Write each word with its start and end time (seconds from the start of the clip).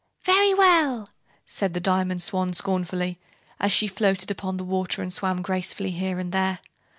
"Very 0.23 0.55
well," 0.55 1.09
said 1.45 1.75
the 1.75 1.79
Diamond 1.79 2.23
Swan 2.23 2.53
scornfully, 2.53 3.19
as 3.59 3.71
she 3.71 3.85
floated 3.87 4.31
upon 4.31 4.57
the 4.57 4.63
water 4.63 5.03
and 5.03 5.13
swam 5.13 5.43
gracefully 5.43 5.91
here 5.91 6.17
and 6.17 6.31
there. 6.31 6.57